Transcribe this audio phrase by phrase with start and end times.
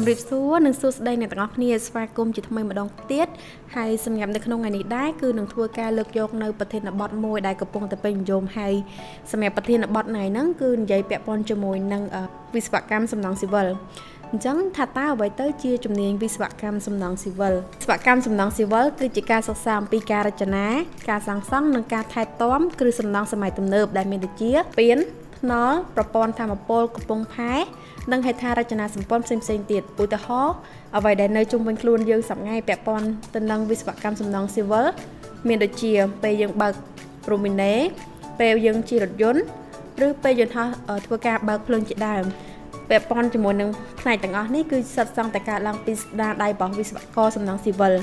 [0.00, 3.28] ជំរាបសួរនិងសួស្តីអ្នកទាំងអស់គ្នាស្វាគមន៍ជាថ្មីម្ដងទៀត
[3.76, 8.74] ហើយសម្រាប់នៅក្នុងថ្ងៃនេះដែរគឺនឹងធ្វើការលើកយកនៅប្រធានបទមួយដែលកំពុងតែពេញនិយមហើយ
[9.30, 12.02] សម្រាប់ប្រធានបទថ្ងៃហ្នឹងគឺនិយាយពាក់ព័ន្ធជាមួយនឹង
[12.54, 13.66] វិស្វកម្មសំណង់ស៊ីវិល
[14.30, 20.66] អញ្ចឹងថាតើអ្វីទៅជាជំនាញវិស្វកម្មសំណង់ស៊ីវិលវិស្វកម្មសំណង់ស៊ីវិលគឺជាការសិក្សាអំពីការរចនា
[21.10, 24.98] ការសាងសង់និងការថែទាំគ្រឹះសំណង់សម័យទំនើបដែលមានដូចជាស្ពាន
[25.40, 27.52] ថ្នល់ប្រព័ន្ធធម្មពលកំពង់ផែ
[28.12, 30.54] និងហេដ្ឋារចនាសម្ព័ន្ធផ្សេងៗទៀតឧទាហរណ៍
[30.96, 34.86] អ្វីដែលនៅជុំវិញខ្លួនយើងសប្ងៃពាក់ព័ន្ធទៅនឹងវិស្វកម្មសំណង់ស៊ីវិល
[35.48, 36.72] មានដូចជាពេលយើងបើក
[37.30, 37.74] រូមីណេ
[38.40, 39.42] ពេលយើងជិះរថយន្ត
[40.06, 40.68] ឬពេលយន្តហោះ
[41.06, 42.24] ធ្វើការបើកភ្លើងជាដើម
[42.90, 47.94] ពាក់ព័ន្ធជាមួយនឹងផ្នែកទាំងអស់នេះគឺសិតសង់តែការឡើងពីស្ដារដៃរបស់វិស្វករសំណង់ស៊ីវិល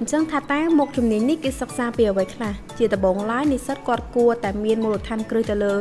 [0.00, 5.74] អញ្ចឹងថាតើមុខជំនាញនេះគេសិក្សាពីអ្វីខ្លះជាដំបូងឡើយនិស្សិតគាត់គួរតែមានមូលដ្ឋានគ្រឹះទៅលើ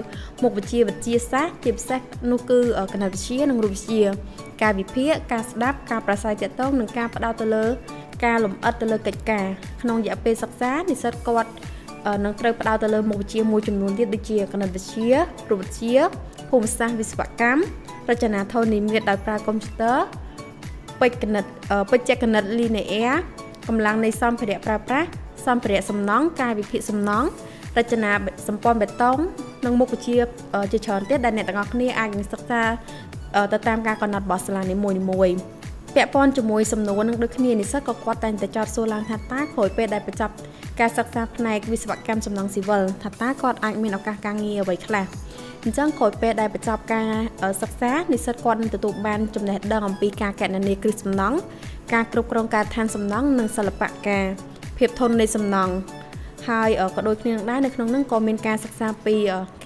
[0.44, 2.00] មុខវិជ្ជាវិទ្យាសាស្ត្រជាពិសេស
[2.31, 2.59] នោះគឺ
[2.94, 4.04] គណិតវិទ្យានិងរូបវិទ្យា
[4.62, 7.66] ការវិភាគការស្ដាប់ការប្រស័យទាក់ទងនិងការផ្ដោតទៅលើ
[8.26, 9.45] ការលំអិតទៅលើកិច្ចការ
[9.81, 11.52] ក្នុងរយៈពេលសិក្សានិស្សិតគាត់
[12.26, 15.09] នឹងត្រូវផ្ដោតទៅលើមុខវិជ្ជាមួយចំនួនទៀតដូចជាគណិតវិទ្យា
[15.50, 15.98] រូបវិទ្យា
[16.50, 17.61] ភូមិសាស្ត្រវិស្វកម្ម
[18.09, 19.98] រចនាធននិមិត្តដោយប្រើកុំព្យូទ័រ
[21.02, 21.44] បច្ចេកគណិត
[21.92, 23.16] បច្ចេកគណិត linear
[23.67, 25.08] កម្លាំងនៃសម្ភារៈប្រើប្រាស់
[25.45, 27.27] សម្ភារៈសំណង់ការវិភាគសំណង់
[27.77, 28.11] រចនា
[28.47, 29.17] សម្ព័ន្ធបេតុង
[29.66, 30.17] និងមុខវិជ្ជា
[30.71, 32.61] ជាច្រើនទៀតដែលអ្នកទាំងអស់គ្នាអាចនឹងសិក្សា
[33.53, 35.38] ទៅតាមការកំណត់របស់សាលានីមួយៗ
[35.95, 40.33] ពាក់ព័ន្ធជាមួយសំណួរនឹងដូចគ្នានិស្សិតក៏គាត់តែងតែចោទសួរឡើងថាតើក្រោយពេលដែលបញ្ចប់
[40.80, 45.05] ការសិក្សាផ្នែកវិស្វកម្មសំណង់ស៊ីវិលថាតើគាត់អាចមានឱកាសការងារអ្វីខ្លះ
[45.67, 47.08] អញ្ចឹងក្រោយពេលដែលបញ្ចប់ការ
[47.61, 51.38] សិក្សានិស្សិតគាត់នឹងទទួលបានចំណេះដឹងអំពីការកណនាគ្រឹះសំណង់
[51.94, 54.25] ការគ្រប់គ្រងការឋានសំណង់និងសិល្បៈការ
[54.77, 55.73] ភាពធន់នៃសំណង់
[56.49, 59.16] ហើយក៏ដូចគ្នាដែរនៅក្នុងនោះក៏មានការសិក្សាពី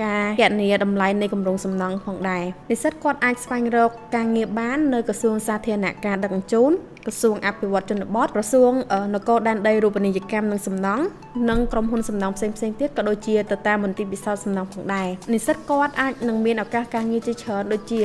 [0.04, 6.72] ការគណនាតម្លៃនៃគម្រោងសំណង់ផងដែរនិស្សិតគាត់អាចស្វែងរកការងារបាននៅក្រសួងសាធារណការដឹកជញ្ជូន
[7.10, 8.72] ក្រសួងអភិវឌ្ឍជនបទក្រសួង
[9.16, 11.04] នគរដែនដីរូបនីយកម្មនិងសំណង់
[11.50, 18.02] និងក្រុមហ៊ុនសំណង់ផ្សេងផ្សេងទៀតក៏ដូចជាទៅតាមមន្ទីរពិសោធន៍សំណង់ផងដែរនិស្សិតគាត់អាចនឹងមានឱកាសការងារជាច្រើនដូចជា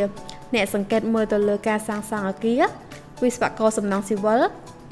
[0.55, 2.63] អ្នកសង្កេតមើលទៅលើការសាងសង់អគារ
[3.23, 4.41] វិស្វករសំណង់ស៊ីវិល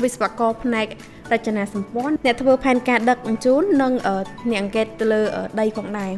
[0.02, 0.86] វិស្វករផ្នែក
[1.32, 3.92] រចនាសម្ព័ន្ធអ្នកធ្វើផែនការដឹកជញ្ជូននិង
[4.50, 5.20] អ្នកអង្កេតទៅលើ
[5.60, 6.12] ដីផងដែរ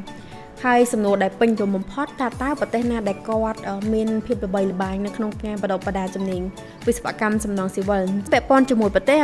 [0.64, 3.58] ហើយសំណួរដែលពេញនិយមបំផុតតើតើប្រទេសណាដែលគាត់
[3.92, 6.42] មានភាពល្បីល្បាញនៅក្នុងការបដិបដាជំនាញ
[6.86, 8.02] វិស្វកម្មសំណង់ស៊ីវិល
[8.32, 9.20] ពាក់ព័ន្ធជាមួយប្រទេស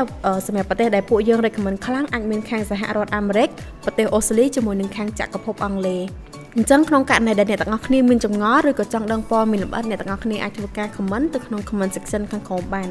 [0.47, 3.49] សម្រាប់ប្រទេសដែលពួកយើង recommend ខ្លាំងអាចមានខាងសហរដ្ឋអាមេរិក
[3.85, 6.01] ប្រទេសអូស្ត្រាលីជាមួយនឹងខាងចក្រភពអង់គ្លេស
[6.57, 12.89] អញ្ចឹងក្នុងករណីដែលអ្នកទាំងអស់គ្នាមានចម្ងល់ឬក៏ចង់ដឹងព័ត៌មានលម្អិតអ្នកទាំងអស់គ្នាអាចធ្វើការ comment ទៅក្នុង comment section ខាងក្រោមបាន